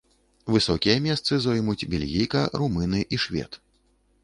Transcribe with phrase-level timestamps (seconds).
[0.53, 3.63] Высокія месцы зоймуць бельгійка, румыны і швед.